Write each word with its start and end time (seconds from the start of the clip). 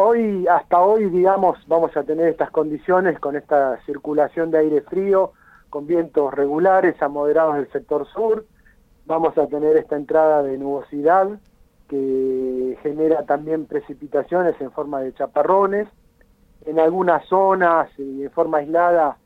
hoy, 0.00 0.46
hasta 0.48 0.80
hoy, 0.80 1.10
digamos, 1.10 1.58
vamos 1.66 1.96
a 1.96 2.02
tener 2.02 2.28
estas 2.28 2.50
condiciones 2.50 3.18
con 3.18 3.36
esta 3.36 3.78
circulación 3.84 4.50
de 4.50 4.58
aire 4.58 4.80
frío, 4.82 5.32
con 5.68 5.86
vientos 5.86 6.32
regulares 6.34 7.00
a 7.02 7.08
moderados 7.08 7.56
del 7.56 7.70
sector 7.70 8.06
sur. 8.08 8.44
Vamos 9.06 9.36
a 9.38 9.46
tener 9.46 9.76
esta 9.76 9.96
entrada 9.96 10.42
de 10.42 10.58
nubosidad 10.58 11.28
que 11.88 12.78
genera 12.82 13.24
también 13.24 13.66
precipitaciones 13.66 14.60
en 14.60 14.70
forma 14.70 15.00
de 15.00 15.12
chaparrones. 15.12 15.88
En 16.64 16.78
algunas 16.78 17.26
zonas 17.26 17.90
y 17.98 18.22
de 18.22 18.30
forma 18.30 18.58
aislada, 18.58 19.16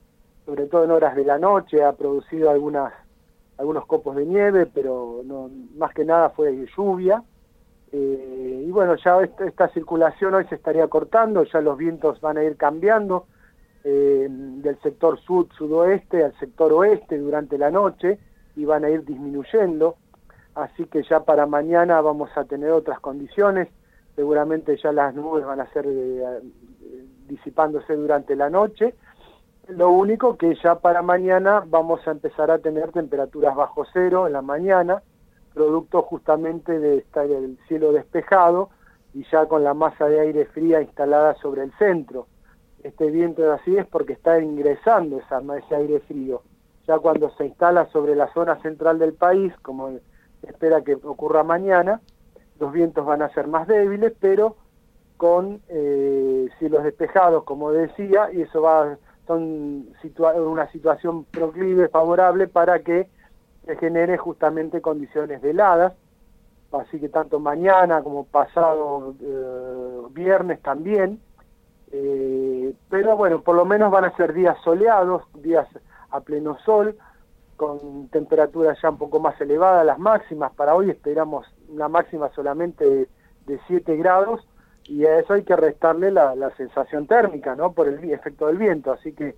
sobre 0.46 0.66
todo 0.66 0.84
en 0.84 0.90
horas 0.90 1.16
de 1.16 1.24
la 1.24 1.38
noche, 1.38 1.82
ha 1.82 1.92
producido 1.92 2.50
algunas, 2.50 2.92
algunos 3.58 3.86
copos 3.86 4.16
de 4.16 4.24
nieve, 4.24 4.66
pero 4.66 5.22
no, 5.24 5.50
más 5.76 5.92
que 5.92 6.04
nada 6.04 6.30
fue 6.30 6.66
lluvia. 6.76 7.22
Y 7.96 8.70
bueno, 8.72 8.96
ya 8.96 9.20
esta, 9.20 9.68
circulación 9.68 10.34
hoy 10.34 10.44
se 10.46 10.56
estaría 10.56 10.88
cortando, 10.88 11.44
ya 11.44 11.60
los 11.60 11.78
vientos 11.78 12.20
van 12.20 12.38
a 12.38 12.42
ir 12.42 12.56
cambiando 12.56 13.26
eh, 13.84 14.26
del 14.28 14.80
sector 14.80 15.20
sud-sudoeste 15.20 16.24
al 16.24 16.36
sector 16.40 16.72
oeste 16.72 17.18
durante 17.18 17.56
la 17.56 17.70
noche 17.70 18.18
y 18.56 18.64
van 18.64 18.84
a 18.84 18.90
ir 18.90 19.04
disminuyendo. 19.04 19.94
Así 20.56 20.86
que 20.86 21.04
ya 21.04 21.20
para 21.20 21.46
mañana 21.46 22.00
vamos 22.00 22.30
a 22.36 22.44
tener 22.44 22.70
otras 22.70 22.98
condiciones. 22.98 23.68
Seguramente 24.16 24.76
ya 24.76 24.90
las 24.90 25.14
nubes 25.14 25.44
van 25.44 25.60
a 25.60 25.72
ser 25.72 25.86
eh, 25.86 26.40
disipándose 27.28 27.94
durante 27.94 28.34
la 28.34 28.50
noche. 28.50 28.94
Lo 29.68 29.90
único 29.90 30.36
que 30.36 30.56
ya 30.56 30.80
para 30.80 31.02
mañana 31.02 31.62
vamos 31.64 32.06
a 32.08 32.10
empezar 32.10 32.50
a 32.50 32.58
tener 32.58 32.90
temperaturas 32.90 33.54
bajo 33.54 33.84
cero 33.92 34.26
en 34.26 34.32
la 34.32 34.42
mañana 34.42 35.00
producto 35.54 36.02
justamente 36.02 36.78
de 36.78 36.98
estar 36.98 37.30
el 37.30 37.58
cielo 37.68 37.92
despejado 37.92 38.70
y 39.14 39.24
ya 39.30 39.46
con 39.46 39.62
la 39.62 39.74
masa 39.74 40.06
de 40.08 40.20
aire 40.20 40.46
fría 40.46 40.82
instalada 40.82 41.34
sobre 41.36 41.62
el 41.62 41.72
centro. 41.78 42.26
Este 42.82 43.10
viento 43.10 43.50
así 43.52 43.76
es 43.76 43.86
porque 43.86 44.12
está 44.12 44.40
ingresando 44.40 45.18
esa, 45.18 45.40
ese 45.56 45.76
aire 45.76 46.00
frío. 46.00 46.42
Ya 46.86 46.98
cuando 46.98 47.30
se 47.30 47.46
instala 47.46 47.86
sobre 47.86 48.14
la 48.14 48.30
zona 48.34 48.60
central 48.60 48.98
del 48.98 49.14
país, 49.14 49.54
como 49.62 49.98
espera 50.42 50.82
que 50.82 50.94
ocurra 50.94 51.44
mañana, 51.44 52.00
los 52.58 52.72
vientos 52.72 53.06
van 53.06 53.22
a 53.22 53.32
ser 53.32 53.46
más 53.46 53.66
débiles, 53.66 54.12
pero 54.20 54.56
con 55.16 55.62
eh, 55.68 56.48
cielos 56.58 56.84
despejados, 56.84 57.44
como 57.44 57.70
decía, 57.70 58.28
y 58.32 58.42
eso 58.42 58.60
va 58.60 58.98
son 59.26 59.88
una 60.46 60.70
situación 60.70 61.24
proclive, 61.24 61.88
favorable 61.88 62.46
para 62.46 62.80
que 62.80 63.08
se 63.66 63.76
genere 63.76 64.16
justamente 64.18 64.80
condiciones 64.80 65.40
de 65.42 65.50
heladas, 65.50 65.94
así 66.72 67.00
que 67.00 67.08
tanto 67.08 67.40
mañana 67.40 68.02
como 68.02 68.24
pasado 68.24 69.14
eh, 69.20 70.00
viernes 70.10 70.60
también, 70.60 71.20
eh, 71.92 72.74
pero 72.90 73.16
bueno, 73.16 73.40
por 73.42 73.54
lo 73.54 73.64
menos 73.64 73.90
van 73.90 74.04
a 74.04 74.16
ser 74.16 74.32
días 74.32 74.56
soleados, 74.64 75.22
días 75.34 75.68
a 76.10 76.20
pleno 76.20 76.58
sol, 76.64 76.96
con 77.56 78.08
temperaturas 78.08 78.76
ya 78.82 78.90
un 78.90 78.98
poco 78.98 79.20
más 79.20 79.40
elevadas, 79.40 79.86
las 79.86 79.98
máximas. 79.98 80.52
Para 80.54 80.74
hoy 80.74 80.90
esperamos 80.90 81.46
una 81.68 81.88
máxima 81.88 82.30
solamente 82.34 83.08
de, 83.46 83.60
7 83.68 83.96
grados, 83.96 84.46
y 84.86 85.04
a 85.06 85.18
eso 85.18 85.34
hay 85.34 85.44
que 85.44 85.56
restarle 85.56 86.10
la, 86.10 86.50
sensación 86.56 87.06
térmica, 87.06 87.54
¿no? 87.54 87.72
Por 87.72 87.88
el 87.88 88.10
efecto 88.10 88.48
del 88.48 88.58
viento, 88.58 88.92
así 88.92 89.12
que 89.12 89.36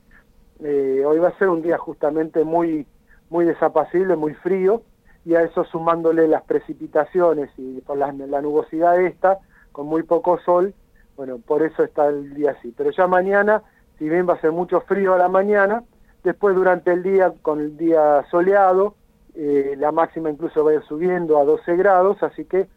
eh, 0.60 1.04
hoy 1.06 1.18
va 1.18 1.28
a 1.28 1.38
ser 1.38 1.48
un 1.48 1.60
día 1.60 1.76
justamente 1.76 2.42
muy 2.42 2.86
muy 3.30 3.44
desapacible, 3.44 4.16
muy 4.16 4.34
frío, 4.34 4.82
y 5.24 5.34
a 5.34 5.42
eso 5.42 5.64
sumándole 5.64 6.28
las 6.28 6.42
precipitaciones 6.44 7.50
y 7.56 7.80
por 7.80 7.98
la, 7.98 8.12
nubosidad 8.12 9.00
esta, 9.00 9.38
con 9.72 9.86
muy 9.86 10.04
poco 10.04 10.38
sol, 10.44 10.72
bueno, 11.16 11.38
por 11.38 11.62
eso 11.62 11.82
está 11.82 12.06
el 12.06 12.34
día 12.34 12.52
así. 12.52 12.72
Pero 12.76 12.90
ya 12.90 13.08
mañana, 13.08 13.62
si 13.98 14.08
bien 14.08 14.28
va 14.28 14.34
a 14.34 14.40
ser 14.40 14.52
mucho 14.52 14.82
frío 14.82 15.14
a 15.14 15.18
la 15.18 15.28
mañana, 15.28 15.82
después 16.22 16.54
durante 16.54 16.92
el 16.92 17.02
día, 17.02 17.32
con 17.42 17.60
el 17.60 17.76
día 17.76 18.24
soleado, 18.30 18.94
eh, 19.34 19.74
la 19.76 19.90
máxima 19.90 20.30
incluso 20.30 20.64
va 20.64 20.70
a 20.70 20.74
ir 20.74 20.82
subiendo 20.84 21.38
a 21.38 21.44
12 21.44 21.76
grados, 21.76 22.22
así 22.22 22.44
que 22.44 22.68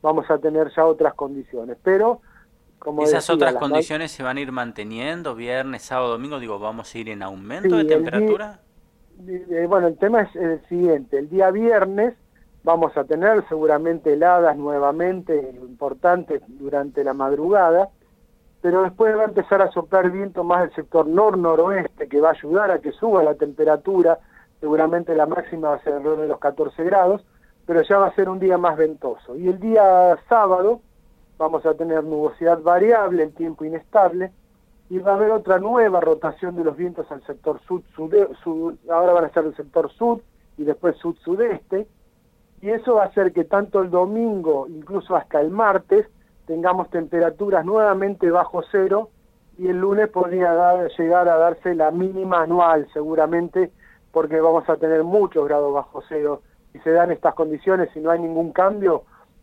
vamos 0.00 0.30
a 0.30 0.38
tener 0.38 0.70
ya 0.76 0.86
otras 0.86 1.14
condiciones. 1.14 1.76
Pero, 1.82 2.20
como 2.78 3.02
¿Esas 3.02 3.28
otras 3.30 3.54
condiciones 3.54 4.12
se 4.12 4.22
van 4.22 4.36
a 4.36 4.40
ir 4.40 4.52
manteniendo 4.52 5.34
viernes, 5.34 5.82
sábado, 5.82 6.12
domingo? 6.12 6.38
Digo, 6.38 6.60
¿vamos 6.60 6.94
a 6.94 6.98
ir 6.98 7.08
en 7.08 7.24
aumento 7.24 7.76
de 7.76 7.84
temperatura? 7.84 8.60
Bueno, 9.68 9.88
el 9.88 9.98
tema 9.98 10.22
es 10.22 10.36
el 10.36 10.60
siguiente, 10.68 11.18
el 11.18 11.28
día 11.28 11.50
viernes 11.50 12.14
vamos 12.64 12.96
a 12.96 13.04
tener 13.04 13.46
seguramente 13.48 14.12
heladas 14.12 14.56
nuevamente 14.56 15.54
importantes 15.60 16.42
durante 16.48 17.04
la 17.04 17.14
madrugada, 17.14 17.90
pero 18.60 18.82
después 18.82 19.16
va 19.16 19.22
a 19.22 19.26
empezar 19.26 19.62
a 19.62 19.70
soplar 19.70 20.10
viento 20.10 20.42
más 20.42 20.62
del 20.62 20.74
sector 20.74 21.06
nor-noroeste 21.06 22.08
que 22.08 22.20
va 22.20 22.30
a 22.30 22.32
ayudar 22.32 22.70
a 22.72 22.80
que 22.80 22.90
suba 22.92 23.22
la 23.22 23.34
temperatura, 23.34 24.18
seguramente 24.60 25.14
la 25.14 25.26
máxima 25.26 25.68
va 25.68 25.76
a 25.76 25.82
ser 25.82 25.94
alrededor 25.94 26.22
de 26.22 26.28
los 26.28 26.40
14 26.40 26.82
grados, 26.84 27.24
pero 27.66 27.82
ya 27.82 27.98
va 27.98 28.08
a 28.08 28.14
ser 28.14 28.28
un 28.28 28.40
día 28.40 28.58
más 28.58 28.76
ventoso. 28.76 29.36
Y 29.36 29.48
el 29.48 29.60
día 29.60 30.18
sábado 30.28 30.80
vamos 31.38 31.64
a 31.66 31.74
tener 31.74 32.02
nubosidad 32.02 32.60
variable, 32.62 33.22
el 33.22 33.32
tiempo 33.32 33.64
inestable, 33.64 34.32
y 34.88 34.98
va 34.98 35.12
a 35.12 35.14
haber 35.16 35.32
otra 35.32 35.58
nueva 35.58 36.00
rotación 36.00 36.54
de 36.56 36.64
los 36.64 36.76
vientos 36.76 37.10
al 37.10 37.24
sector 37.26 37.60
sud, 37.66 37.82
sud, 38.42 38.74
ahora 38.88 39.12
van 39.12 39.24
a 39.24 39.30
ser 39.30 39.44
el 39.44 39.56
sector 39.56 39.90
sur 39.92 40.20
y 40.56 40.64
después 40.64 40.96
sud-sudeste, 40.96 41.86
y 42.62 42.70
eso 42.70 42.94
va 42.94 43.04
a 43.04 43.06
hacer 43.06 43.32
que 43.32 43.44
tanto 43.44 43.82
el 43.82 43.90
domingo, 43.90 44.66
incluso 44.68 45.16
hasta 45.16 45.40
el 45.40 45.50
martes, 45.50 46.06
tengamos 46.46 46.88
temperaturas 46.90 47.64
nuevamente 47.64 48.30
bajo 48.30 48.62
cero, 48.70 49.10
y 49.58 49.68
el 49.68 49.78
lunes 49.78 50.08
podría 50.08 50.52
dar, 50.52 50.88
llegar 50.96 51.28
a 51.28 51.36
darse 51.36 51.74
la 51.74 51.90
mínima 51.90 52.42
anual 52.42 52.86
seguramente, 52.92 53.72
porque 54.12 54.40
vamos 54.40 54.68
a 54.68 54.76
tener 54.76 55.02
muchos 55.02 55.46
grados 55.46 55.74
bajo 55.74 56.02
cero, 56.08 56.42
y 56.72 56.78
se 56.78 56.90
dan 56.90 57.10
estas 57.10 57.34
condiciones 57.34 57.94
y 57.96 58.00
no 58.00 58.10
hay 58.10 58.20
ningún 58.20 58.52
cambio, 58.52 59.02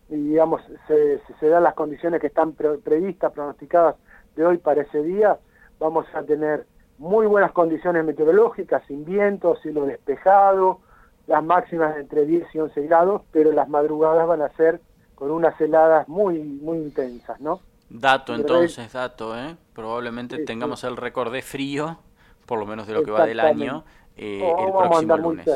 y 0.09 0.15
digamos, 0.15 0.61
se, 0.87 1.19
se 1.39 1.47
dan 1.47 1.63
las 1.63 1.73
condiciones 1.73 2.21
que 2.21 2.27
están 2.27 2.53
previstas, 2.53 3.31
pronosticadas 3.33 3.95
de 4.35 4.45
hoy 4.45 4.57
para 4.57 4.81
ese 4.81 5.03
día 5.03 5.37
vamos 5.79 6.05
a 6.13 6.23
tener 6.23 6.65
muy 6.97 7.25
buenas 7.25 7.51
condiciones 7.51 8.05
meteorológicas, 8.05 8.83
sin 8.87 9.03
viento, 9.03 9.55
cielo 9.61 9.85
despejado, 9.85 10.79
las 11.27 11.43
máximas 11.43 11.97
entre 11.97 12.25
10 12.25 12.53
y 12.53 12.59
11 12.59 12.81
grados, 12.83 13.21
pero 13.31 13.51
las 13.51 13.69
madrugadas 13.69 14.27
van 14.27 14.41
a 14.41 14.49
ser 14.49 14.81
con 15.15 15.31
unas 15.31 15.59
heladas 15.59 16.07
muy, 16.07 16.39
muy 16.39 16.77
intensas, 16.77 17.39
¿no? 17.39 17.59
Dato 17.89 18.33
entonces, 18.33 18.91
dato, 18.91 19.37
¿eh? 19.37 19.55
Probablemente 19.73 20.43
tengamos 20.45 20.83
el 20.83 20.97
récord 20.97 21.31
de 21.31 21.41
frío, 21.41 21.99
por 22.45 22.59
lo 22.59 22.65
menos 22.65 22.87
de 22.87 22.93
lo 22.93 23.03
que 23.03 23.11
va 23.11 23.25
del 23.25 23.39
año, 23.39 23.83
eh, 24.17 24.41
el 24.41 24.71
próximo 24.71 25.17
lunes. 25.17 25.47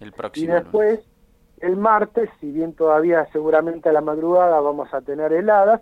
El 0.00 0.12
próximo 0.12 0.52
y 0.52 0.54
después, 0.54 1.00
el 1.60 1.76
martes, 1.76 2.30
si 2.40 2.52
bien 2.52 2.74
todavía 2.74 3.26
seguramente 3.32 3.88
a 3.88 3.92
la 3.92 4.00
madrugada 4.00 4.60
vamos 4.60 4.92
a 4.92 5.00
tener 5.00 5.32
heladas, 5.32 5.80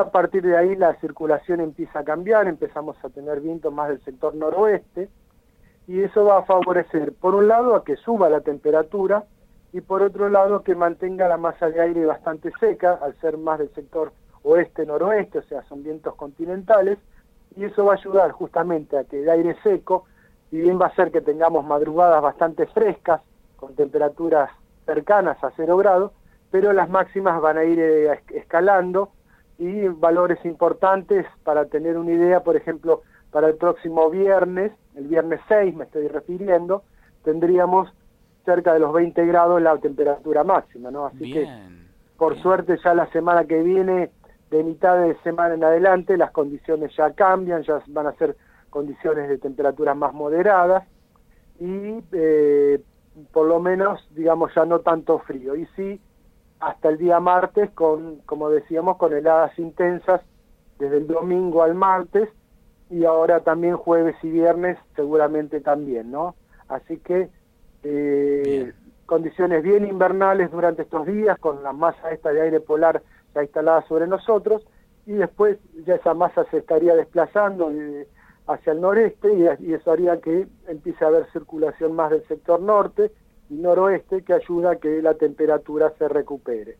a 0.00 0.10
partir 0.10 0.42
de 0.42 0.56
ahí 0.56 0.76
la 0.76 0.94
circulación 1.00 1.60
empieza 1.60 2.00
a 2.00 2.04
cambiar, 2.04 2.48
empezamos 2.48 2.96
a 3.04 3.08
tener 3.08 3.40
vientos 3.40 3.72
más 3.72 3.88
del 3.88 4.02
sector 4.04 4.34
noroeste 4.34 5.08
y 5.86 6.02
eso 6.02 6.24
va 6.24 6.38
a 6.38 6.42
favorecer, 6.42 7.12
por 7.12 7.34
un 7.34 7.48
lado, 7.48 7.74
a 7.74 7.84
que 7.84 7.96
suba 7.96 8.28
la 8.28 8.40
temperatura 8.40 9.24
y 9.72 9.80
por 9.80 10.02
otro 10.02 10.28
lado, 10.28 10.62
que 10.62 10.74
mantenga 10.74 11.28
la 11.28 11.36
masa 11.36 11.68
de 11.68 11.80
aire 11.80 12.06
bastante 12.06 12.50
seca, 12.58 12.98
al 13.02 13.14
ser 13.20 13.36
más 13.36 13.58
del 13.58 13.68
sector 13.74 14.12
oeste-noroeste, 14.42 15.40
o 15.40 15.42
sea, 15.42 15.62
son 15.64 15.82
vientos 15.82 16.14
continentales, 16.14 16.98
y 17.56 17.64
eso 17.64 17.84
va 17.84 17.92
a 17.92 17.96
ayudar 17.96 18.30
justamente 18.30 18.96
a 18.96 19.04
que 19.04 19.22
el 19.22 19.28
aire 19.28 19.56
seco, 19.62 20.04
si 20.50 20.58
bien 20.58 20.80
va 20.80 20.86
a 20.86 20.94
ser 20.94 21.10
que 21.10 21.20
tengamos 21.20 21.64
madrugadas 21.66 22.22
bastante 22.22 22.66
frescas, 22.66 23.20
con 23.56 23.74
temperaturas 23.74 24.50
cercanas 24.84 25.42
a 25.42 25.50
cero 25.56 25.76
grados, 25.76 26.12
pero 26.50 26.72
las 26.72 26.88
máximas 26.88 27.40
van 27.40 27.58
a 27.58 27.64
ir 27.64 27.78
eh, 27.78 28.20
escalando 28.34 29.10
y 29.58 29.88
valores 29.88 30.44
importantes 30.44 31.26
para 31.44 31.66
tener 31.66 31.96
una 31.96 32.12
idea, 32.12 32.40
por 32.40 32.56
ejemplo, 32.56 33.02
para 33.30 33.48
el 33.48 33.56
próximo 33.56 34.10
viernes, 34.10 34.72
el 34.94 35.08
viernes 35.08 35.40
6 35.48 35.74
me 35.74 35.84
estoy 35.84 36.08
refiriendo, 36.08 36.82
tendríamos 37.24 37.92
cerca 38.44 38.72
de 38.72 38.80
los 38.80 38.92
20 38.92 39.26
grados 39.26 39.60
la 39.60 39.76
temperatura 39.78 40.44
máxima, 40.44 40.90
¿no? 40.90 41.06
Así 41.06 41.32
que, 41.32 41.48
por 42.16 42.40
suerte, 42.40 42.78
ya 42.82 42.94
la 42.94 43.06
semana 43.10 43.44
que 43.44 43.62
viene, 43.62 44.10
de 44.50 44.62
mitad 44.62 44.98
de 44.98 45.16
semana 45.22 45.54
en 45.54 45.64
adelante, 45.64 46.16
las 46.16 46.30
condiciones 46.30 46.94
ya 46.96 47.12
cambian, 47.12 47.62
ya 47.62 47.82
van 47.88 48.06
a 48.06 48.12
ser 48.12 48.36
condiciones 48.70 49.28
de 49.28 49.38
temperaturas 49.38 49.96
más 49.96 50.14
moderadas 50.14 50.84
y 51.58 52.02
eh, 52.12 52.80
por 53.32 53.46
lo 53.46 53.60
menos, 53.60 54.06
digamos, 54.14 54.52
ya 54.54 54.64
no 54.64 54.80
tanto 54.80 55.18
frío. 55.20 55.56
Y 55.56 55.66
sí, 55.76 56.00
hasta 56.60 56.88
el 56.88 56.98
día 56.98 57.20
martes 57.20 57.70
con, 57.72 58.16
como 58.26 58.50
decíamos, 58.50 58.96
con 58.96 59.12
heladas 59.12 59.58
intensas 59.58 60.20
desde 60.78 60.98
el 60.98 61.06
domingo 61.06 61.62
al 61.62 61.74
martes 61.74 62.28
y 62.90 63.04
ahora 63.04 63.40
también 63.40 63.76
jueves 63.76 64.16
y 64.22 64.30
viernes 64.30 64.78
seguramente 64.94 65.60
también, 65.60 66.10
¿no? 66.10 66.34
Así 66.68 66.98
que 66.98 67.28
eh, 67.82 68.72
condiciones 69.06 69.62
bien 69.62 69.86
invernales 69.86 70.50
durante 70.50 70.82
estos 70.82 71.06
días 71.06 71.38
con 71.38 71.62
la 71.62 71.72
masa 71.72 72.10
esta 72.10 72.32
de 72.32 72.42
aire 72.42 72.60
polar 72.60 73.02
ya 73.34 73.42
instalada 73.42 73.86
sobre 73.86 74.06
nosotros 74.06 74.66
y 75.06 75.12
después 75.12 75.58
ya 75.84 75.94
esa 75.94 76.14
masa 76.14 76.44
se 76.50 76.58
estaría 76.58 76.94
desplazando 76.94 77.70
eh, 77.70 78.08
hacia 78.48 78.72
el 78.72 78.80
noreste 78.80 79.32
y 79.60 79.72
eso 79.72 79.92
haría 79.92 80.20
que 80.20 80.46
empiece 80.68 81.04
a 81.04 81.08
haber 81.08 81.30
circulación 81.32 81.94
más 81.94 82.10
del 82.10 82.26
sector 82.26 82.60
norte 82.60 83.12
noroeste 83.48 84.22
que 84.22 84.32
ayuda 84.32 84.72
a 84.72 84.76
que 84.76 85.02
la 85.02 85.14
temperatura 85.14 85.92
se 85.98 86.08
recupere. 86.08 86.78